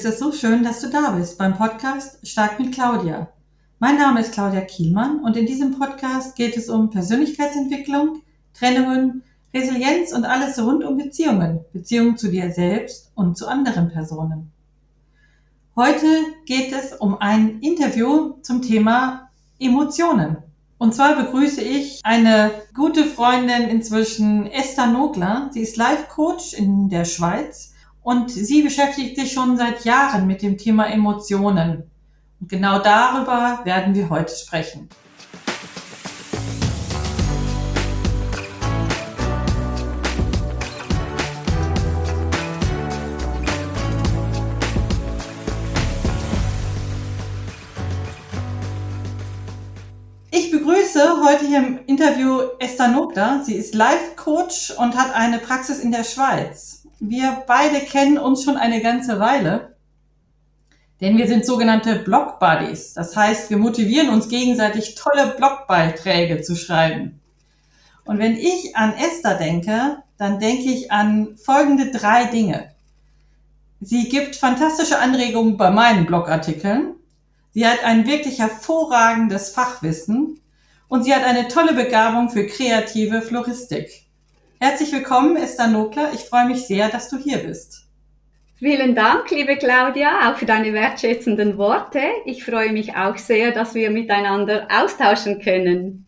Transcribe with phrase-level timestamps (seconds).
[0.00, 3.28] es ist so schön, dass du da bist beim Podcast Stark mit Claudia.
[3.80, 8.22] Mein Name ist Claudia Kielmann und in diesem Podcast geht es um Persönlichkeitsentwicklung,
[8.54, 9.22] Trennungen,
[9.52, 14.50] Resilienz und alles rund um Beziehungen, Beziehungen zu dir selbst und zu anderen Personen.
[15.76, 16.06] Heute
[16.46, 20.38] geht es um ein Interview zum Thema Emotionen.
[20.78, 25.50] Und zwar begrüße ich eine gute Freundin inzwischen, Esther Nogler.
[25.52, 30.56] Sie ist Life-Coach in der Schweiz und sie beschäftigt sich schon seit Jahren mit dem
[30.56, 31.90] Thema Emotionen.
[32.40, 34.88] Und genau darüber werden wir heute sprechen.
[50.32, 53.42] Ich begrüße heute hier im Interview Esther Nogler.
[53.44, 56.79] Sie ist Life-Coach und hat eine Praxis in der Schweiz.
[57.00, 59.74] Wir beide kennen uns schon eine ganze Weile,
[61.00, 62.92] denn wir sind sogenannte Blog Buddies.
[62.92, 67.18] Das heißt, wir motivieren uns gegenseitig, tolle Blogbeiträge zu schreiben.
[68.04, 72.70] Und wenn ich an Esther denke, dann denke ich an folgende drei Dinge.
[73.80, 76.96] Sie gibt fantastische Anregungen bei meinen Blogartikeln.
[77.52, 80.38] Sie hat ein wirklich hervorragendes Fachwissen
[80.88, 84.09] und sie hat eine tolle Begabung für kreative Floristik.
[84.62, 86.12] Herzlich willkommen, Esther Nokler.
[86.12, 87.86] Ich freue mich sehr, dass du hier bist.
[88.58, 92.02] Vielen Dank, liebe Claudia, auch für deine wertschätzenden Worte.
[92.26, 96.04] Ich freue mich auch sehr, dass wir miteinander austauschen können.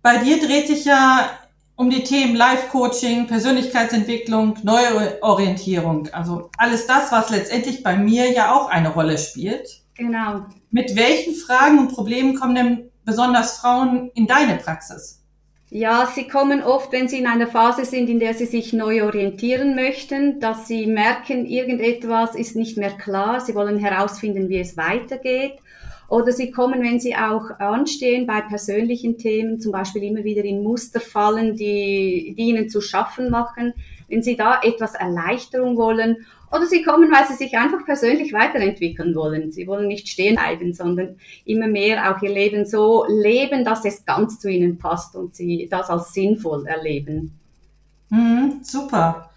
[0.00, 1.38] Bei dir dreht sich ja
[1.74, 6.08] um die Themen Life-Coaching, Persönlichkeitsentwicklung, Neuorientierung.
[6.12, 9.68] Also alles das, was letztendlich bei mir ja auch eine Rolle spielt.
[9.98, 10.46] Genau.
[10.70, 15.25] Mit welchen Fragen und Problemen kommen denn besonders Frauen in deine Praxis?
[15.78, 19.04] Ja, sie kommen oft, wenn sie in einer Phase sind, in der sie sich neu
[19.04, 24.78] orientieren möchten, dass sie merken, irgendetwas ist nicht mehr klar, sie wollen herausfinden, wie es
[24.78, 25.58] weitergeht.
[26.08, 30.62] Oder sie kommen, wenn sie auch anstehen bei persönlichen Themen, zum Beispiel immer wieder in
[30.62, 33.74] Muster fallen, die, die ihnen zu schaffen machen,
[34.08, 36.18] wenn sie da etwas Erleichterung wollen
[36.52, 39.50] oder sie kommen, weil sie sich einfach persönlich weiterentwickeln wollen.
[39.50, 44.04] Sie wollen nicht stehen bleiben, sondern immer mehr auch ihr Leben so leben, dass es
[44.04, 47.38] ganz zu ihnen passt und sie das als sinnvoll erleben.
[48.10, 49.30] Mhm, super.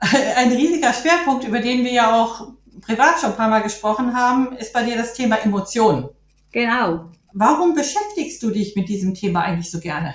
[0.36, 4.56] Ein riesiger Schwerpunkt, über den wir ja auch privat schon ein paar Mal gesprochen haben,
[4.56, 6.08] ist bei dir das Thema Emotionen.
[6.52, 7.10] Genau.
[7.32, 10.14] Warum beschäftigst du dich mit diesem Thema eigentlich so gerne?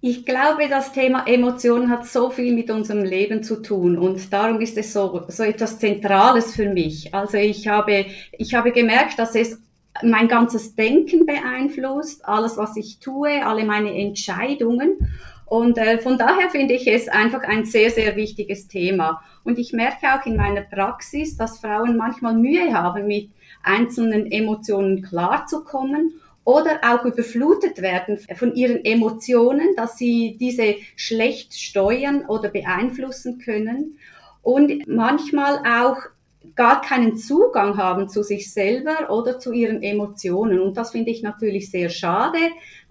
[0.00, 4.60] Ich glaube, das Thema Emotionen hat so viel mit unserem Leben zu tun und darum
[4.60, 7.12] ist es so, so etwas Zentrales für mich.
[7.14, 9.58] Also ich habe, ich habe gemerkt, dass es
[10.02, 14.98] mein ganzes Denken beeinflusst, alles, was ich tue, alle meine Entscheidungen.
[15.46, 19.22] Und äh, von daher finde ich es einfach ein sehr, sehr wichtiges Thema.
[19.44, 23.30] Und ich merke auch in meiner Praxis, dass Frauen manchmal Mühe haben, mit
[23.62, 32.24] einzelnen Emotionen klarzukommen oder auch überflutet werden von ihren Emotionen, dass sie diese schlecht steuern
[32.26, 33.98] oder beeinflussen können
[34.42, 35.96] und manchmal auch
[36.54, 40.60] gar keinen Zugang haben zu sich selber oder zu ihren Emotionen.
[40.60, 42.38] Und das finde ich natürlich sehr schade,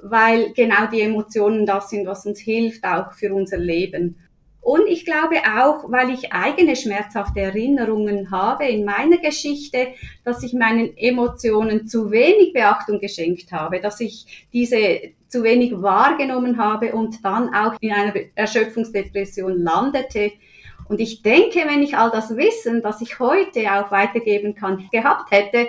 [0.01, 4.17] weil genau die Emotionen das sind, was uns hilft, auch für unser Leben.
[4.65, 9.89] Und ich glaube auch, weil ich eigene schmerzhafte Erinnerungen habe in meiner Geschichte,
[10.23, 16.57] dass ich meinen Emotionen zu wenig Beachtung geschenkt habe, dass ich diese zu wenig wahrgenommen
[16.57, 20.31] habe und dann auch in einer Erschöpfungsdepression landete.
[20.87, 25.31] Und ich denke, wenn ich all das Wissen, das ich heute auch weitergeben kann, gehabt
[25.31, 25.67] hätte,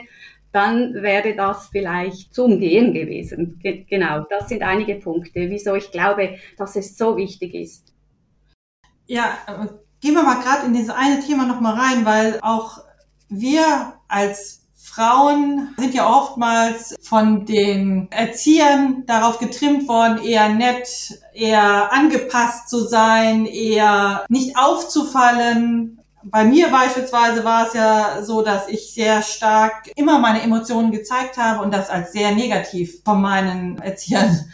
[0.52, 3.58] dann wäre das vielleicht zu umgehen gewesen.
[3.62, 7.92] Ge genau, das sind einige Punkte, wieso ich glaube, dass es so wichtig ist.
[9.06, 9.66] Ja, äh,
[10.00, 12.78] gehen wir mal gerade in dieses eine Thema nochmal rein, weil auch
[13.28, 14.65] wir als
[14.96, 20.88] Frauen sind ja oftmals von den Erziehern darauf getrimmt worden, eher nett,
[21.34, 26.00] eher angepasst zu sein, eher nicht aufzufallen.
[26.22, 31.36] Bei mir beispielsweise war es ja so, dass ich sehr stark immer meine Emotionen gezeigt
[31.36, 34.46] habe und das als sehr negativ von meinen Erziehern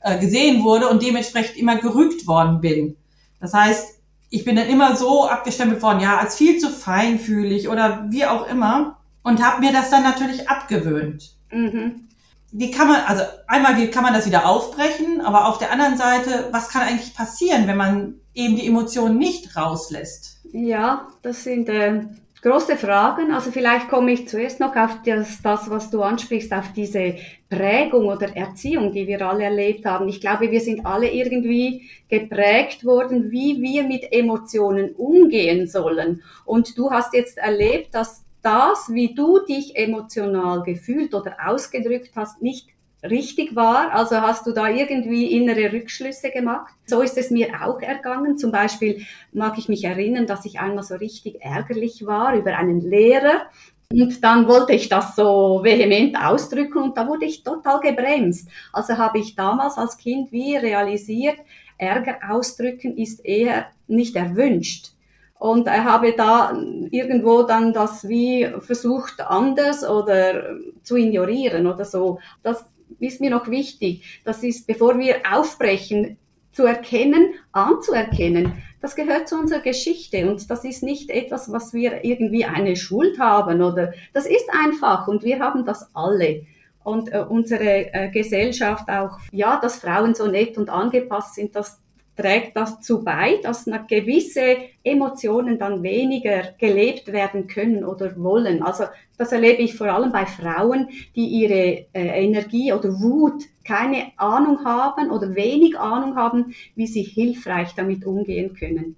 [0.00, 2.96] äh, gesehen wurde und dementsprechend immer gerügt worden bin.
[3.40, 3.98] Das heißt,
[4.30, 8.46] ich bin dann immer so abgestempelt worden, ja, als viel zu feinfühlig oder wie auch
[8.46, 8.97] immer
[9.28, 11.32] und habe mir das dann natürlich abgewöhnt.
[11.52, 12.08] Mhm.
[12.50, 15.98] Wie kann man, also einmal, wie kann man das wieder aufbrechen, aber auf der anderen
[15.98, 20.40] Seite, was kann eigentlich passieren, wenn man eben die Emotionen nicht rauslässt?
[20.52, 22.04] Ja, das sind äh,
[22.40, 23.32] große Fragen.
[23.32, 27.16] Also vielleicht komme ich zuerst noch auf das, das, was du ansprichst, auf diese
[27.50, 30.08] Prägung oder Erziehung, die wir alle erlebt haben.
[30.08, 36.22] Ich glaube, wir sind alle irgendwie geprägt worden, wie wir mit Emotionen umgehen sollen.
[36.46, 42.42] Und du hast jetzt erlebt, dass das, wie du dich emotional gefühlt oder ausgedrückt hast,
[42.42, 42.68] nicht
[43.02, 43.92] richtig war?
[43.92, 46.72] Also hast du da irgendwie innere Rückschlüsse gemacht?
[46.86, 48.38] So ist es mir auch ergangen.
[48.38, 52.80] Zum Beispiel mag ich mich erinnern, dass ich einmal so richtig ärgerlich war über einen
[52.80, 53.46] Lehrer.
[53.90, 58.48] Und dann wollte ich das so vehement ausdrücken und da wurde ich total gebremst.
[58.72, 61.38] Also habe ich damals als Kind wie realisiert,
[61.78, 64.92] Ärger ausdrücken ist eher nicht erwünscht.
[65.38, 66.52] Und habe da
[66.90, 72.18] irgendwo dann das wie versucht anders oder zu ignorieren oder so.
[72.42, 72.64] Das
[72.98, 74.20] ist mir noch wichtig.
[74.24, 76.18] Das ist, bevor wir aufbrechen,
[76.52, 78.60] zu erkennen, anzuerkennen.
[78.80, 83.18] Das gehört zu unserer Geschichte und das ist nicht etwas, was wir irgendwie eine Schuld
[83.18, 86.46] haben oder das ist einfach und wir haben das alle.
[86.82, 91.80] Und äh, unsere äh, Gesellschaft auch, ja, dass Frauen so nett und angepasst sind, das
[92.18, 98.62] trägt dazu bei, dass gewisse Emotionen dann weniger gelebt werden können oder wollen.
[98.62, 98.84] Also
[99.16, 104.64] das erlebe ich vor allem bei Frauen, die ihre äh, Energie oder Wut keine Ahnung
[104.64, 108.96] haben oder wenig Ahnung haben, wie sie hilfreich damit umgehen können.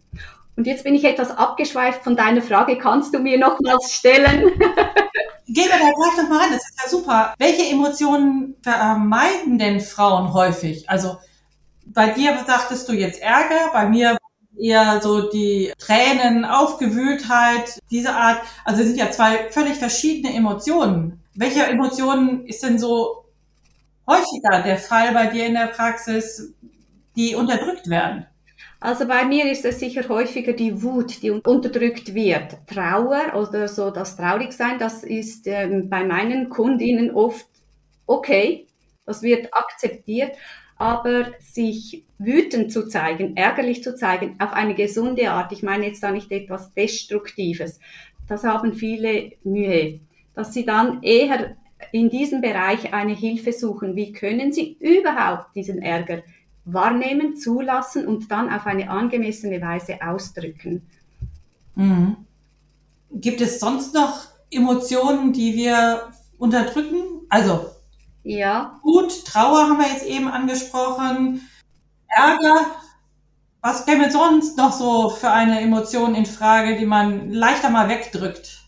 [0.56, 2.78] Und jetzt bin ich etwas abgeschweift von deiner Frage.
[2.78, 4.52] Kannst du mir nochmals stellen?
[5.52, 6.52] Wir da gleich nochmal rein.
[6.52, 7.34] Das ist ja super.
[7.38, 10.88] Welche Emotionen vermeiden denn Frauen häufig?
[10.88, 11.16] Also
[11.94, 14.16] bei dir sagtest du jetzt Ärger, bei mir
[14.58, 18.40] eher so die Tränen, Aufgewühltheit, diese Art.
[18.64, 21.22] Also sind ja zwei völlig verschiedene Emotionen.
[21.34, 23.25] Welche Emotionen ist denn so
[24.06, 26.52] häufiger der Fall bei dir in der Praxis,
[27.16, 28.26] die unterdrückt werden?
[28.81, 32.56] Also bei mir ist es sicher häufiger die Wut, die unterdrückt wird.
[32.66, 37.46] Trauer oder so das Traurigsein, das ist ähm, bei meinen Kundinnen oft
[38.06, 38.66] okay,
[39.06, 40.37] das wird akzeptiert
[40.81, 46.03] aber sich wütend zu zeigen, ärgerlich zu zeigen, auf eine gesunde Art, ich meine jetzt
[46.03, 47.81] da nicht etwas Destruktives,
[48.27, 50.00] das haben viele Mühe,
[50.35, 51.55] dass sie dann eher
[51.93, 53.94] in diesem Bereich eine Hilfe suchen.
[53.94, 56.23] Wie können sie überhaupt diesen Ärger
[56.65, 60.81] wahrnehmen, zulassen und dann auf eine angemessene Weise ausdrücken?
[61.75, 62.17] Mhm.
[63.12, 67.26] Gibt es sonst noch Emotionen, die wir unterdrücken?
[67.29, 67.67] Also
[68.22, 68.78] ja.
[68.82, 71.49] Gut, Trauer haben wir jetzt eben angesprochen.
[72.08, 72.67] Ärger.
[73.62, 78.61] Was käme sonst noch so für eine Emotion in Frage, die man leichter mal wegdrückt?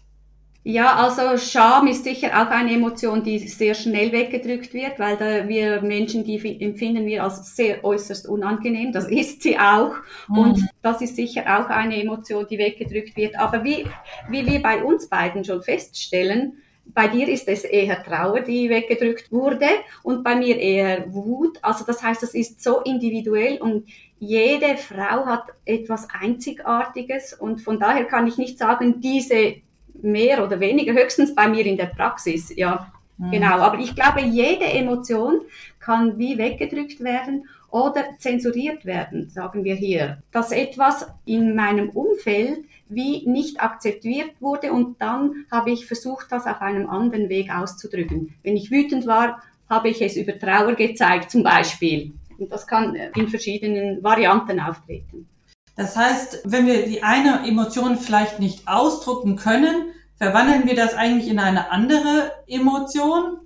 [0.64, 5.48] Ja, also Scham ist sicher auch eine Emotion, die sehr schnell weggedrückt wird, weil da
[5.48, 8.92] wir Menschen, die empfinden wir als sehr äußerst unangenehm.
[8.92, 9.94] Das ist sie auch.
[10.28, 10.38] Mhm.
[10.38, 13.36] Und das ist sicher auch eine Emotion, die weggedrückt wird.
[13.40, 13.86] Aber wie,
[14.28, 19.32] wie wir bei uns beiden schon feststellen, bei dir ist es eher Trauer, die weggedrückt
[19.32, 19.66] wurde
[20.02, 21.58] und bei mir eher Wut.
[21.62, 23.86] Also das heißt, es ist so individuell und
[24.18, 29.56] jede Frau hat etwas Einzigartiges und von daher kann ich nicht sagen, diese
[30.00, 32.92] mehr oder weniger, höchstens bei mir in der Praxis, ja.
[33.18, 33.30] Mhm.
[33.30, 35.40] Genau, aber ich glaube, jede Emotion
[35.80, 40.22] kann wie weggedrückt werden oder zensuriert werden, sagen wir hier.
[40.30, 42.64] Dass etwas in meinem Umfeld
[42.94, 48.34] wie nicht akzeptiert wurde und dann habe ich versucht, das auf einem anderen Weg auszudrücken.
[48.42, 52.12] Wenn ich wütend war, habe ich es über Trauer gezeigt zum Beispiel.
[52.38, 55.28] Und das kann in verschiedenen Varianten auftreten.
[55.76, 61.30] Das heißt, wenn wir die eine Emotion vielleicht nicht ausdrucken können, verwandeln wir das eigentlich
[61.30, 63.38] in eine andere Emotion,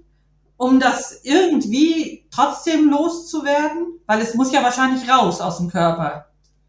[0.57, 4.01] um das irgendwie trotzdem loszuwerden?
[4.07, 6.27] Weil es muss ja wahrscheinlich raus aus dem Körper.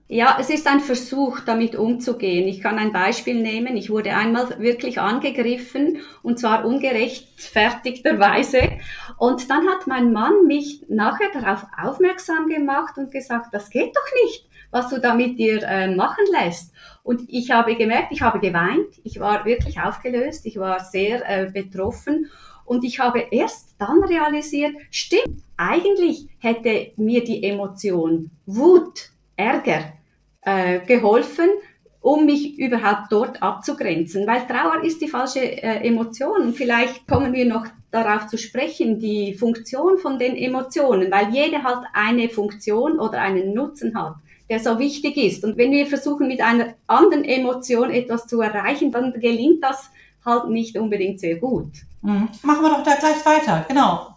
[0.09, 2.47] Ja, es ist ein Versuch, damit umzugehen.
[2.47, 3.75] Ich kann ein Beispiel nehmen.
[3.75, 8.69] Ich wurde einmal wirklich angegriffen und zwar ungerechtfertigterweise.
[9.17, 14.07] Und dann hat mein Mann mich nachher darauf aufmerksam gemacht und gesagt, das geht doch
[14.23, 16.73] nicht, was du da mit dir äh, machen lässt.
[17.03, 18.87] Und ich habe gemerkt, ich habe geweint.
[19.03, 20.45] Ich war wirklich aufgelöst.
[20.45, 22.31] Ich war sehr äh, betroffen.
[22.63, 29.96] Und ich habe erst dann realisiert, stimmt, eigentlich hätte mir die Emotion Wut, Ärger
[30.47, 31.49] äh, geholfen,
[32.01, 34.25] um mich überhaupt dort abzugrenzen.
[34.25, 36.53] Weil Trauer ist die falsche äh, Emotion.
[36.53, 41.85] Vielleicht kommen wir noch darauf zu sprechen, die Funktion von den Emotionen, weil jede halt
[41.93, 44.15] eine Funktion oder einen Nutzen hat
[44.49, 45.43] der so wichtig ist.
[45.43, 49.89] Und wenn wir versuchen, mit einer anderen Emotion etwas zu erreichen, dann gelingt das
[50.25, 51.71] halt nicht unbedingt sehr gut.
[52.01, 52.29] Mhm.
[52.43, 53.65] Machen wir doch da gleich weiter.
[53.67, 54.15] Genau.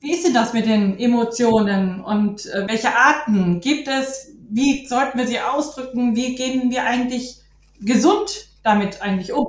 [0.00, 4.33] Wie ist denn das mit den Emotionen und äh, welche Arten gibt es?
[4.54, 6.14] Wie sollten wir sie ausdrücken?
[6.14, 7.40] Wie gehen wir eigentlich
[7.80, 9.48] gesund damit eigentlich um?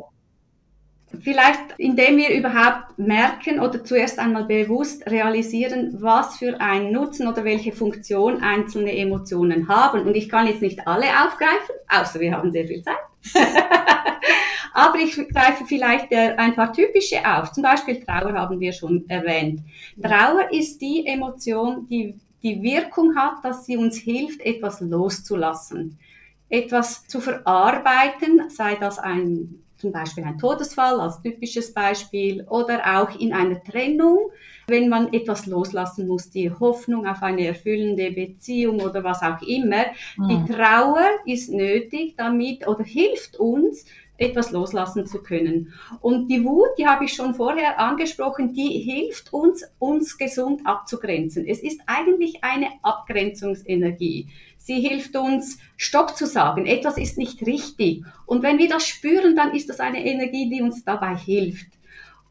[1.22, 7.44] Vielleicht, indem wir überhaupt merken oder zuerst einmal bewusst realisieren, was für einen Nutzen oder
[7.44, 10.08] welche Funktion einzelne Emotionen haben.
[10.08, 12.98] Und ich kann jetzt nicht alle aufgreifen, außer wir haben sehr viel Zeit.
[14.74, 17.52] Aber ich greife vielleicht äh, ein paar typische auf.
[17.52, 19.62] Zum Beispiel Trauer haben wir schon erwähnt.
[20.02, 25.98] Trauer ist die Emotion, die die Wirkung hat, dass sie uns hilft, etwas loszulassen,
[26.48, 33.20] etwas zu verarbeiten, sei das ein zum Beispiel ein Todesfall als typisches Beispiel oder auch
[33.20, 34.32] in einer Trennung,
[34.68, 39.86] wenn man etwas loslassen muss, die Hoffnung auf eine erfüllende Beziehung oder was auch immer.
[40.18, 40.30] Mhm.
[40.30, 43.86] Die Trauer ist nötig damit oder hilft uns,
[44.18, 45.74] etwas loslassen zu können.
[46.02, 51.46] Und die Wut, die habe ich schon vorher angesprochen, die hilft uns, uns gesund abzugrenzen.
[51.48, 54.28] Es ist eigentlich eine Abgrenzungsenergie.
[54.58, 56.66] Sie hilft uns, Stopp zu sagen.
[56.66, 58.04] Etwas ist nicht richtig.
[58.26, 61.68] Und wenn wir das spüren, dann ist das eine Energie, die uns dabei hilft.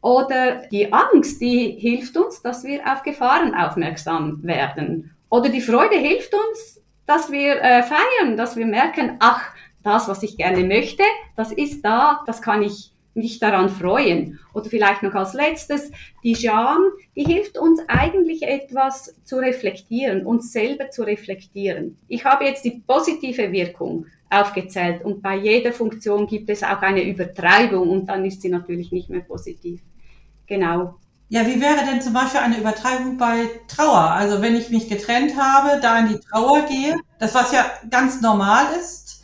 [0.01, 5.15] Oder die Angst, die hilft uns, dass wir auf Gefahren aufmerksam werden.
[5.29, 9.54] Oder die Freude hilft uns, dass wir äh, feiern, dass wir merken, ach,
[9.85, 11.03] das, was ich gerne möchte,
[11.35, 14.39] das ist da, das kann ich mich daran freuen.
[14.53, 15.91] Oder vielleicht noch als letztes,
[16.23, 16.79] die Scham,
[17.15, 21.97] die hilft uns eigentlich etwas zu reflektieren, uns selber zu reflektieren.
[22.07, 27.03] Ich habe jetzt die positive Wirkung aufgezählt und bei jeder Funktion gibt es auch eine
[27.03, 29.81] Übertreibung und dann ist sie natürlich nicht mehr positiv.
[30.47, 30.95] Genau.
[31.29, 34.11] Ja, wie wäre denn zum Beispiel eine Übertreibung bei Trauer?
[34.11, 38.21] Also wenn ich mich getrennt habe, da in die Trauer gehe, das was ja ganz
[38.21, 39.14] normal ist,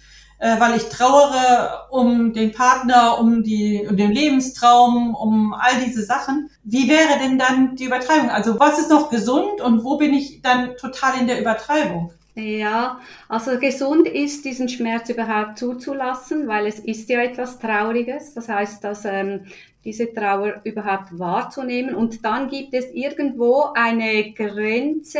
[0.41, 6.03] äh, weil ich trauere um den Partner, um, die, um den Lebenstraum, um all diese
[6.03, 6.49] Sachen.
[6.63, 8.31] Wie wäre denn dann die Übertreibung?
[8.31, 12.11] Also was ist noch gesund und wo bin ich dann total in der Übertreibung?
[12.35, 18.33] Ja, also gesund ist, diesen Schmerz überhaupt zuzulassen, weil es ist ja etwas Trauriges.
[18.33, 19.41] Das heißt, dass ähm,
[19.83, 21.95] diese Trauer überhaupt wahrzunehmen.
[21.95, 25.19] Und dann gibt es irgendwo eine Grenze,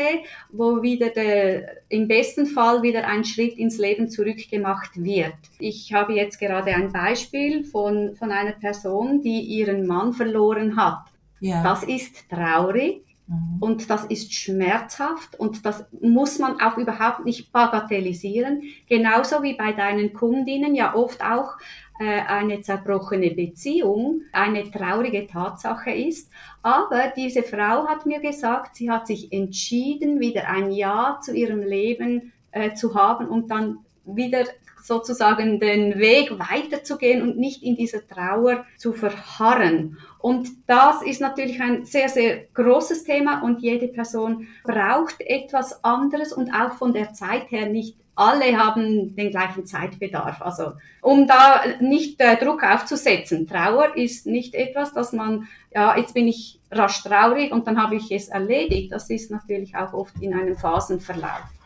[0.51, 5.34] wo wieder der, im besten Fall wieder ein Schritt ins Leben zurückgemacht wird.
[5.60, 11.06] Ich habe jetzt gerade ein Beispiel von, von einer Person, die ihren Mann verloren hat.
[11.39, 11.63] Ja.
[11.63, 13.03] Das ist traurig.
[13.32, 13.58] Mhm.
[13.62, 18.64] Und das ist schmerzhaft und das muss man auch überhaupt nicht bagatellisieren.
[18.88, 21.58] Genauso wie bei deinen Kundinnen ja oft auch
[22.00, 26.30] äh, eine zerbrochene Beziehung eine traurige Tatsache ist.
[26.62, 31.62] Aber diese Frau hat mir gesagt, sie hat sich entschieden, wieder ein Ja zu ihrem
[31.62, 34.46] Leben äh, zu haben und dann wieder
[34.82, 39.98] sozusagen den Weg weiterzugehen und nicht in dieser Trauer zu verharren.
[40.20, 46.34] Und das ist natürlich ein sehr, sehr großes Thema und jede Person braucht etwas anderes
[46.34, 50.42] und auch von der Zeit her nicht alle haben den gleichen Zeitbedarf.
[50.42, 53.48] Also um da nicht äh, Druck aufzusetzen.
[53.48, 57.96] Trauer ist nicht etwas, dass man, ja, jetzt bin ich rasch traurig und dann habe
[57.96, 58.92] ich es erledigt.
[58.92, 61.61] Das ist natürlich auch oft in einem Phasenverlauf.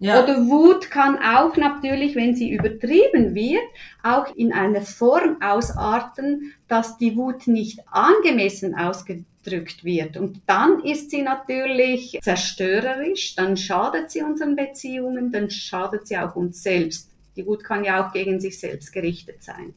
[0.00, 0.22] Ja.
[0.22, 3.62] Oder Wut kann auch natürlich, wenn sie übertrieben wird,
[4.02, 10.16] auch in einer Form ausarten, dass die Wut nicht angemessen ausgedrückt wird.
[10.16, 16.34] Und dann ist sie natürlich zerstörerisch, dann schadet sie unseren Beziehungen, dann schadet sie auch
[16.34, 17.10] uns selbst.
[17.36, 19.74] Die Wut kann ja auch gegen sich selbst gerichtet sein.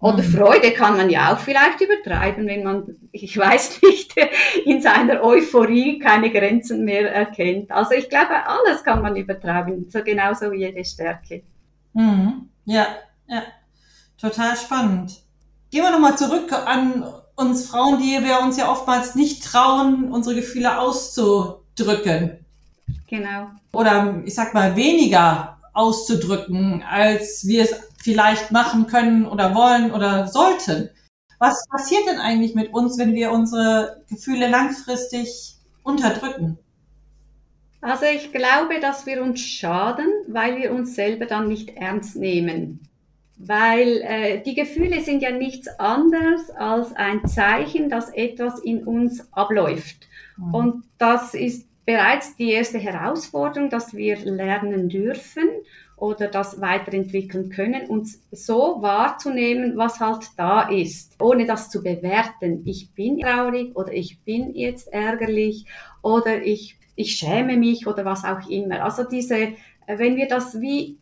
[0.00, 0.32] Oder mhm.
[0.32, 4.14] Freude kann man ja auch vielleicht übertreiben, wenn man, ich weiß nicht,
[4.64, 7.70] in seiner Euphorie keine Grenzen mehr erkennt.
[7.70, 11.42] Also ich glaube, alles kann man übertreiben, so genauso wie jede Stärke.
[11.92, 12.48] Mhm.
[12.64, 12.86] Ja,
[13.26, 13.42] ja,
[14.18, 15.20] total spannend.
[15.70, 17.04] Gehen wir nochmal zurück an
[17.36, 22.44] uns Frauen, die wir uns ja oftmals nicht trauen, unsere Gefühle auszudrücken.
[23.06, 23.48] Genau.
[23.72, 30.28] Oder ich sag mal weniger auszudrücken, als wir es vielleicht machen können oder wollen oder
[30.28, 30.90] sollten.
[31.38, 36.58] Was passiert denn eigentlich mit uns, wenn wir unsere Gefühle langfristig unterdrücken?
[37.80, 42.80] Also ich glaube, dass wir uns schaden, weil wir uns selber dann nicht ernst nehmen.
[43.38, 49.32] Weil äh, die Gefühle sind ja nichts anderes als ein Zeichen, dass etwas in uns
[49.32, 50.08] abläuft.
[50.36, 50.54] Mhm.
[50.54, 55.48] Und das ist bereits die erste Herausforderung, dass wir lernen dürfen
[55.96, 62.62] oder das weiterentwickeln können, uns so wahrzunehmen, was halt da ist, ohne das zu bewerten.
[62.64, 65.66] Ich bin traurig oder ich bin jetzt ärgerlich
[66.02, 68.82] oder ich, ich schäme mich oder was auch immer.
[68.82, 69.52] Also diese,
[69.86, 70.99] wenn wir das wie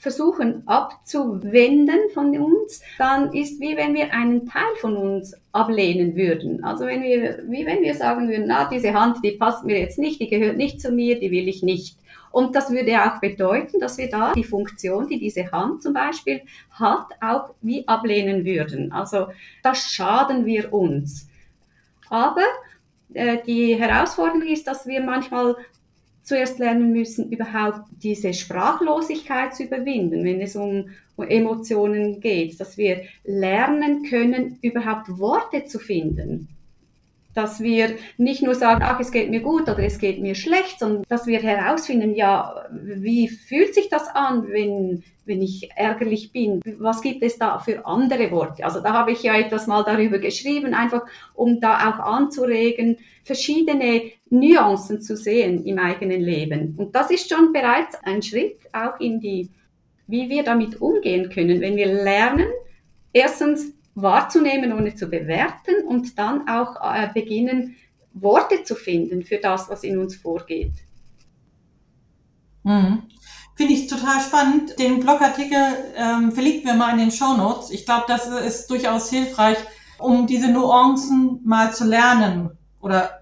[0.00, 6.64] versuchen abzuwenden von uns, dann ist wie wenn wir einen Teil von uns ablehnen würden.
[6.64, 9.98] Also wenn wir, wie wenn wir sagen würden, na, diese Hand, die passt mir jetzt
[9.98, 11.98] nicht, die gehört nicht zu mir, die will ich nicht.
[12.32, 16.40] Und das würde auch bedeuten, dass wir da die Funktion, die diese Hand zum Beispiel
[16.70, 18.92] hat, auch wie ablehnen würden.
[18.92, 19.26] Also
[19.62, 21.28] da schaden wir uns.
[22.08, 22.46] Aber
[23.12, 25.56] äh, die Herausforderung ist, dass wir manchmal
[26.30, 30.86] zuerst lernen müssen, überhaupt diese Sprachlosigkeit zu überwinden, wenn es um,
[31.18, 36.48] Emotionen geht, dass wir lernen können, überhaupt Worte zu finden.
[37.34, 40.78] Dass wir nicht nur sagen, ach, es geht mir gut oder es geht mir schlecht,
[40.78, 46.60] sondern dass wir herausfinden, ja, wie fühlt sich das an, wenn, wenn ich ärgerlich bin?
[46.78, 48.64] Was gibt es da für andere Worte?
[48.64, 54.10] Also da habe ich ja etwas mal darüber geschrieben, einfach um da auch anzuregen, verschiedene
[54.28, 56.74] Nuancen zu sehen im eigenen Leben.
[56.76, 59.48] Und das ist schon bereits ein Schritt auch in die,
[60.08, 62.48] wie wir damit umgehen können, wenn wir lernen,
[63.12, 67.76] erstens wahrzunehmen, ohne zu bewerten und dann auch äh, beginnen,
[68.12, 70.72] Worte zu finden für das, was in uns vorgeht.
[72.64, 73.02] Mhm.
[73.60, 74.78] Finde ich total spannend.
[74.78, 75.58] Den Blogartikel
[75.94, 77.70] ähm, verlinken wir mal in den Show Notes.
[77.70, 79.58] Ich glaube, das ist durchaus hilfreich,
[79.98, 83.20] um diese Nuancen mal zu lernen oder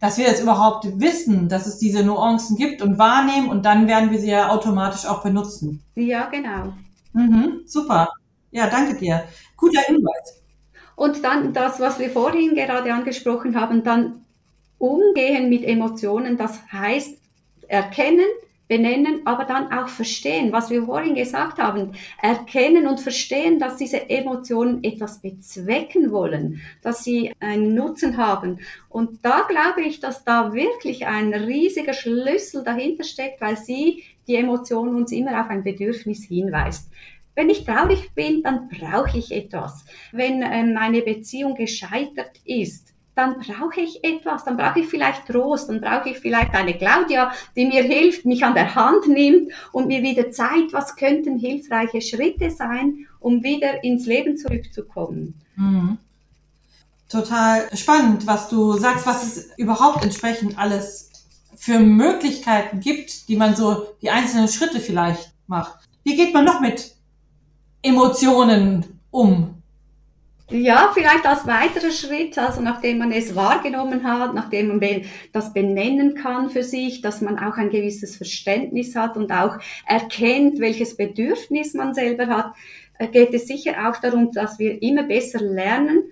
[0.00, 4.10] dass wir jetzt überhaupt wissen, dass es diese Nuancen gibt und wahrnehmen und dann werden
[4.10, 5.84] wir sie ja automatisch auch benutzen.
[5.94, 6.72] Ja, genau.
[7.12, 8.14] Mhm, super.
[8.52, 9.24] Ja, danke dir.
[9.58, 10.40] Guter Hinweis.
[10.96, 14.24] Und dann das, was wir vorhin gerade angesprochen haben, dann
[14.78, 17.18] umgehen mit Emotionen, das heißt
[17.68, 18.24] erkennen,
[18.70, 21.90] benennen, aber dann auch verstehen, was wir vorhin gesagt haben,
[22.22, 28.60] erkennen und verstehen, dass diese Emotionen etwas bezwecken wollen, dass sie einen Nutzen haben.
[28.88, 34.36] Und da glaube ich, dass da wirklich ein riesiger Schlüssel dahinter steckt, weil sie, die
[34.36, 36.92] Emotion uns immer auf ein Bedürfnis hinweist.
[37.34, 39.84] Wenn ich traurig bin, dann brauche ich etwas.
[40.12, 45.68] Wenn äh, meine Beziehung gescheitert ist, dann brauche ich etwas, dann brauche ich vielleicht Trost,
[45.68, 49.88] dann brauche ich vielleicht eine Claudia, die mir hilft, mich an der Hand nimmt und
[49.88, 55.34] mir wieder zeigt, was könnten hilfreiche Schritte sein, um wieder ins Leben zurückzukommen.
[55.56, 55.98] Mhm.
[57.10, 61.10] Total spannend, was du sagst, was es überhaupt entsprechend alles
[61.56, 65.78] für Möglichkeiten gibt, die man so, die einzelnen Schritte vielleicht macht.
[66.04, 66.94] Wie geht man noch mit
[67.82, 69.59] Emotionen um?
[70.52, 76.16] Ja, vielleicht als weiterer Schritt, also nachdem man es wahrgenommen hat, nachdem man das benennen
[76.16, 81.74] kann für sich, dass man auch ein gewisses Verständnis hat und auch erkennt, welches Bedürfnis
[81.74, 82.54] man selber hat,
[82.98, 86.02] äh, geht es sicher auch darum, dass wir immer besser lernen,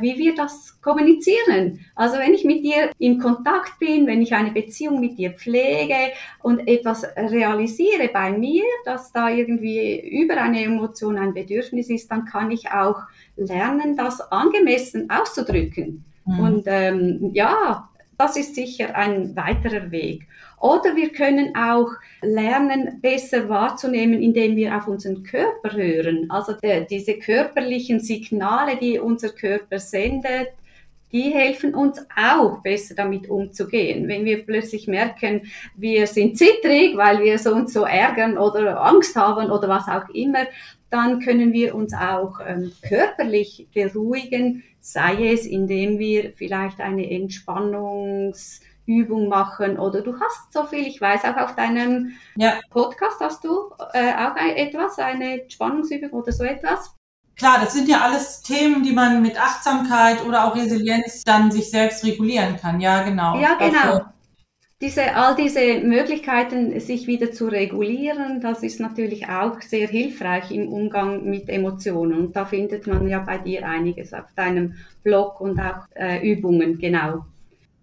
[0.00, 1.80] wie wir das kommunizieren.
[1.94, 6.12] Also wenn ich mit dir in Kontakt bin, wenn ich eine Beziehung mit dir pflege
[6.42, 12.24] und etwas realisiere bei mir, dass da irgendwie über eine Emotion ein Bedürfnis ist, dann
[12.24, 13.00] kann ich auch
[13.36, 16.04] lernen, das angemessen auszudrücken.
[16.26, 16.40] Mhm.
[16.40, 20.28] Und ähm, ja, das ist sicher ein weiterer Weg.
[20.62, 21.90] Oder wir können auch
[22.22, 26.30] lernen, besser wahrzunehmen, indem wir auf unseren Körper hören.
[26.30, 30.50] Also der, diese körperlichen Signale, die unser Körper sendet,
[31.10, 34.06] die helfen uns auch besser damit umzugehen.
[34.06, 35.42] Wenn wir plötzlich merken,
[35.74, 40.08] wir sind zittrig, weil wir so und so ärgern oder Angst haben oder was auch
[40.14, 40.46] immer,
[40.90, 48.60] dann können wir uns auch ähm, körperlich beruhigen, sei es indem wir vielleicht eine Entspannungs
[48.86, 52.54] Übung machen oder du hast so viel, ich weiß auch auf deinem ja.
[52.70, 56.94] Podcast hast du äh, auch ein, etwas, eine Spannungsübung oder so etwas.
[57.36, 61.70] Klar, das sind ja alles Themen, die man mit Achtsamkeit oder auch Resilienz dann sich
[61.70, 62.80] selbst regulieren kann.
[62.80, 63.40] Ja, genau.
[63.40, 63.72] Ja, genau.
[63.72, 64.12] Dafür.
[64.80, 70.72] Diese, all diese Möglichkeiten, sich wieder zu regulieren, das ist natürlich auch sehr hilfreich im
[70.72, 72.18] Umgang mit Emotionen.
[72.18, 76.78] Und da findet man ja bei dir einiges auf deinem Blog und auch äh, Übungen,
[76.78, 77.24] genau.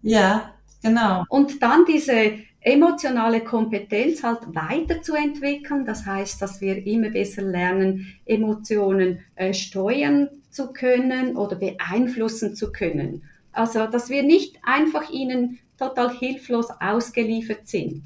[0.01, 1.25] Ja, Genau.
[1.29, 5.85] Und dann diese emotionale Kompetenz halt weiterzuentwickeln.
[5.85, 12.71] Das heißt, dass wir immer besser lernen, Emotionen äh, steuern zu können oder beeinflussen zu
[12.71, 13.23] können.
[13.51, 18.03] Also, dass wir nicht einfach ihnen total hilflos ausgeliefert sind.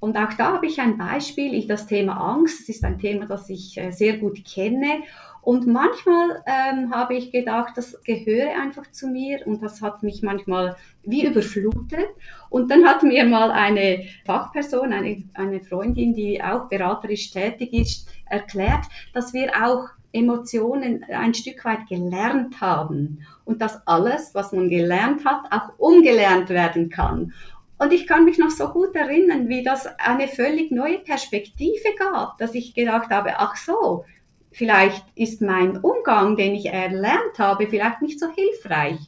[0.00, 2.62] Und auch da habe ich ein Beispiel, ich das Thema Angst.
[2.62, 5.02] Das ist ein Thema, das ich äh, sehr gut kenne
[5.42, 10.22] und manchmal ähm, habe ich gedacht, das gehöre einfach zu mir und das hat mich
[10.22, 12.06] manchmal wie überflutet.
[12.48, 18.08] Und dann hat mir mal eine Fachperson, eine, eine Freundin, die auch beraterisch tätig ist,
[18.30, 24.68] erklärt, dass wir auch Emotionen ein Stück weit gelernt haben und dass alles, was man
[24.68, 27.32] gelernt hat, auch umgelernt werden kann.
[27.78, 32.38] Und ich kann mich noch so gut erinnern, wie das eine völlig neue Perspektive gab,
[32.38, 34.04] dass ich gedacht habe, ach so,
[34.52, 38.98] vielleicht ist mein Umgang, den ich erlernt habe, vielleicht nicht so hilfreich.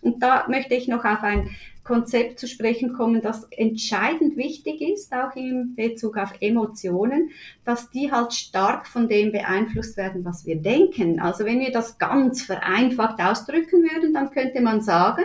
[0.00, 1.50] Und da möchte ich noch auf ein
[1.86, 7.30] Konzept zu sprechen kommen, das entscheidend wichtig ist, auch in Bezug auf Emotionen,
[7.64, 11.20] dass die halt stark von dem beeinflusst werden, was wir denken.
[11.20, 15.22] Also wenn wir das ganz vereinfacht ausdrücken würden, dann könnte man sagen,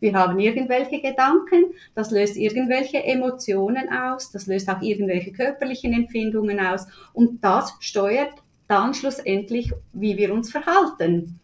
[0.00, 6.60] wir haben irgendwelche Gedanken, das löst irgendwelche Emotionen aus, das löst auch irgendwelche körperlichen Empfindungen
[6.60, 8.41] aus und das steuert
[8.72, 11.38] dann schlussendlich, wie wir uns verhalten.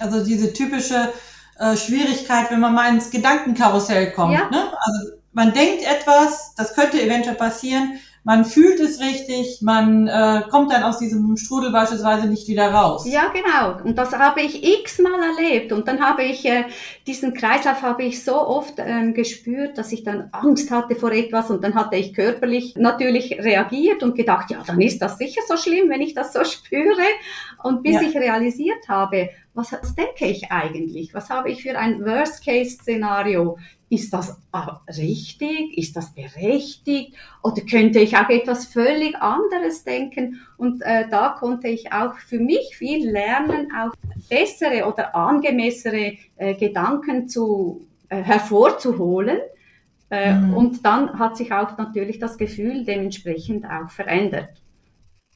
[0.00, 1.12] Also diese typische
[1.58, 4.34] äh, Schwierigkeit, wenn man mal ins Gedankenkarussell kommt.
[4.34, 4.50] Ja.
[4.50, 4.72] Ne?
[4.80, 10.72] Also man denkt etwas, das könnte eventuell passieren, man fühlt es richtig, man äh, kommt
[10.72, 13.06] dann aus diesem Strudel beispielsweise nicht wieder raus.
[13.06, 13.82] Ja, genau.
[13.82, 15.72] Und das habe ich x-mal erlebt.
[15.72, 16.64] Und dann habe ich äh,
[17.06, 21.50] diesen Kreislauf habe ich so oft ähm, gespürt, dass ich dann Angst hatte vor etwas
[21.50, 25.56] und dann hatte ich körperlich natürlich reagiert und gedacht, ja, dann ist das sicher so
[25.56, 27.06] schlimm, wenn ich das so spüre.
[27.62, 28.02] Und bis ja.
[28.02, 31.12] ich realisiert habe, was, was denke ich eigentlich?
[31.12, 33.58] Was habe ich für ein Worst-Case-Szenario?
[33.90, 34.38] ist das
[34.98, 35.76] richtig?
[35.76, 37.14] Ist das berechtigt?
[37.42, 40.40] Oder könnte ich auch etwas völlig anderes denken?
[40.56, 43.94] Und äh, da konnte ich auch für mich viel lernen, auch
[44.28, 49.38] bessere oder angemessene äh, Gedanken zu, äh, hervorzuholen.
[50.10, 50.54] Äh, mhm.
[50.54, 54.50] Und dann hat sich auch natürlich das Gefühl dementsprechend auch verändert.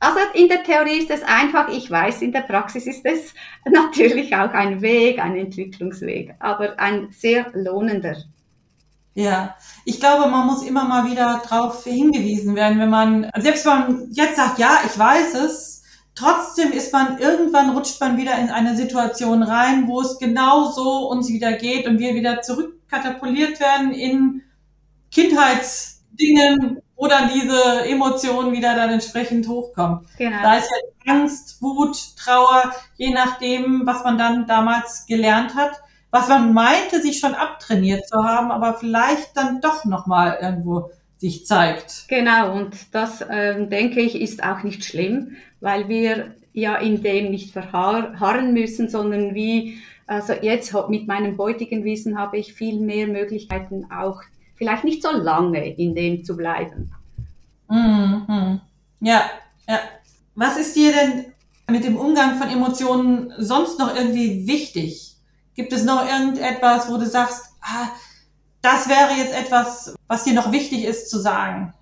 [0.03, 3.33] Also in der Theorie ist es einfach, ich weiß, in der Praxis ist es
[3.71, 8.17] natürlich auch ein Weg, ein Entwicklungsweg, aber ein sehr lohnender.
[9.15, 13.79] Ja, ich glaube, man muss immer mal wieder darauf hingewiesen werden, wenn man, selbst wenn
[13.79, 15.85] man jetzt sagt, ja, ich weiß es,
[16.17, 21.11] trotzdem ist man, irgendwann rutscht man wieder in eine Situation rein, wo es genau so
[21.11, 24.43] uns wieder geht und wir wieder zurückkatapultiert werden in
[25.13, 30.07] Kindheitsdingen, wo dann diese Emotionen wieder dann entsprechend hochkommen.
[30.19, 30.37] Genau.
[30.41, 36.29] Da ist ja Angst, Wut, Trauer, je nachdem, was man dann damals gelernt hat was
[36.29, 42.05] man meinte, sich schon abtrainiert zu haben, aber vielleicht dann doch nochmal irgendwo sich zeigt.
[42.09, 47.31] Genau, und das äh, denke ich ist auch nicht schlimm, weil wir ja in dem
[47.31, 53.07] nicht verharren müssen, sondern wie, also jetzt mit meinem heutigen Wissen habe ich viel mehr
[53.07, 54.21] Möglichkeiten auch
[54.63, 56.93] vielleicht nicht so lange in dem zu bleiben.
[57.69, 58.61] Mhm.
[59.01, 59.23] Ja,
[59.69, 59.81] ja.
[60.37, 61.25] Was ist dir denn
[61.69, 65.17] mit dem Umgang von Emotionen sonst noch irgendwie wichtig?
[65.57, 67.89] Gibt es noch irgendetwas, wo du sagst, ah,
[68.63, 71.75] das wäre jetzt etwas, was dir noch wichtig ist zu sagen?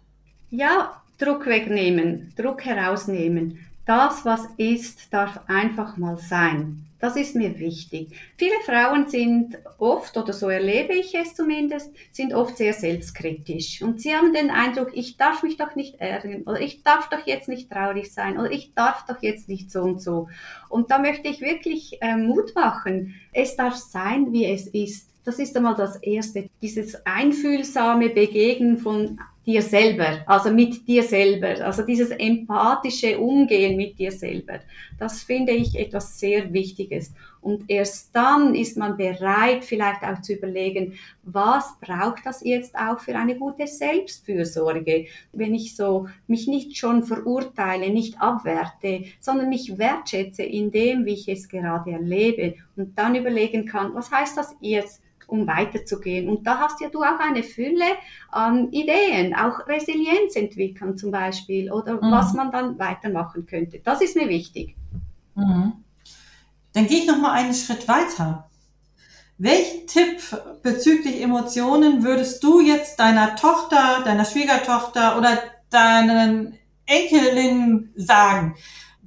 [0.49, 3.59] Ja, Druck wegnehmen, Druck herausnehmen.
[3.91, 6.87] Das, was ist, darf einfach mal sein.
[7.01, 8.11] Das ist mir wichtig.
[8.37, 13.83] Viele Frauen sind oft, oder so erlebe ich es zumindest, sind oft sehr selbstkritisch.
[13.83, 17.27] Und sie haben den Eindruck, ich darf mich doch nicht ärgern, oder ich darf doch
[17.27, 20.29] jetzt nicht traurig sein, oder ich darf doch jetzt nicht so und so.
[20.69, 23.17] Und da möchte ich wirklich äh, Mut machen.
[23.33, 25.09] Es darf sein, wie es ist.
[25.25, 26.49] Das ist einmal das Erste.
[26.63, 29.19] Dieses einfühlsame Begegnen von
[29.51, 34.61] dir selber, also mit dir selber, also dieses empathische Umgehen mit dir selber,
[34.99, 37.13] das finde ich etwas sehr Wichtiges.
[37.43, 43.01] Und erst dann ist man bereit, vielleicht auch zu überlegen, was braucht das jetzt auch
[43.01, 49.79] für eine gute Selbstfürsorge, wenn ich so mich nicht schon verurteile, nicht abwerte, sondern mich
[49.79, 54.55] wertschätze in dem, wie ich es gerade erlebe und dann überlegen kann, was heißt das
[54.61, 56.29] jetzt um weiterzugehen.
[56.29, 57.87] Und da hast ja du auch eine Fülle
[58.31, 62.11] an Ideen, auch Resilienz entwickeln zum Beispiel oder mhm.
[62.11, 63.81] was man dann weitermachen könnte.
[63.83, 64.77] Das ist mir wichtig.
[65.35, 65.73] Mhm.
[66.73, 68.49] Dann gehe ich noch mal einen Schritt weiter.
[69.39, 70.21] Welchen Tipp
[70.63, 75.39] bezüglich Emotionen würdest du jetzt deiner Tochter, deiner Schwiegertochter oder
[75.71, 78.55] deinen Enkelin sagen?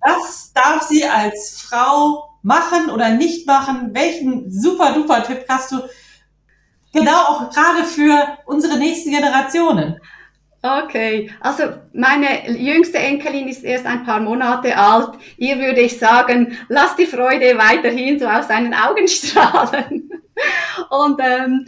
[0.02, 3.94] Was darf sie als Frau machen oder nicht machen?
[3.94, 5.82] Welchen super duper Tipp hast du
[6.94, 10.00] Genau, auch gerade für unsere nächsten Generationen.
[10.62, 15.18] Okay, also meine jüngste Enkelin ist erst ein paar Monate alt.
[15.38, 20.10] Ihr würde ich sagen, lass die Freude weiterhin so aus deinen Augen strahlen.
[20.90, 21.66] Und ähm,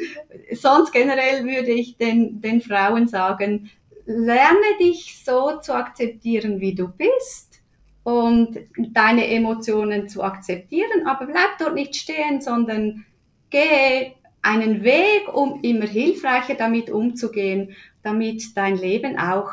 [0.53, 3.69] sonst generell würde ich den, den Frauen sagen,
[4.05, 7.61] lerne dich so zu akzeptieren, wie du bist
[8.03, 13.05] und deine Emotionen zu akzeptieren, aber bleib dort nicht stehen, sondern
[13.49, 14.13] gehe
[14.45, 19.49] einen Weg, um immer hilfreicher damit umzugehen, damit dein Leben auch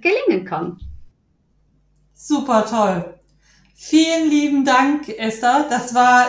[0.00, 0.80] gelingen kann.
[2.14, 3.14] Super toll.
[3.74, 5.66] Vielen lieben Dank, Esther.
[5.68, 6.28] Das war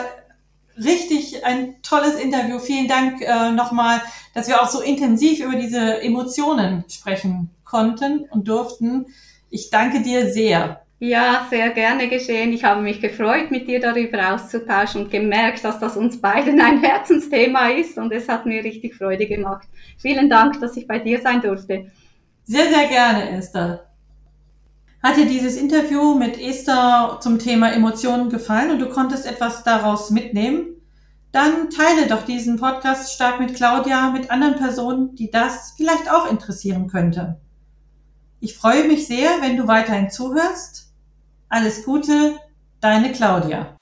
[0.77, 2.59] richtig ein tolles Interview.
[2.59, 4.01] Vielen Dank äh, nochmal,
[4.33, 9.07] dass wir auch so intensiv über diese Emotionen sprechen konnten und durften.
[9.49, 10.86] Ich danke dir sehr.
[10.99, 12.51] Ja, sehr gerne geschehen.
[12.53, 16.79] Ich habe mich gefreut, mit dir darüber auszutauschen und gemerkt, dass das uns beiden ein
[16.83, 19.67] Herzensthema ist und es hat mir richtig Freude gemacht.
[19.99, 21.91] Vielen Dank, dass ich bei dir sein durfte.
[22.45, 23.85] Sehr, sehr gerne, Esther.
[25.03, 30.09] Hat dir dieses Interview mit Esther zum Thema Emotionen gefallen und du konntest etwas daraus
[30.09, 30.81] mitnehmen?
[31.31, 36.31] Dann teile doch diesen Podcast stark mit Claudia, mit anderen Personen, die das vielleicht auch
[36.31, 37.39] interessieren könnte.
[38.39, 40.86] Ich freue mich sehr, wenn du weiterhin zuhörst.
[41.49, 42.37] Alles Gute,
[42.81, 43.76] deine Claudia.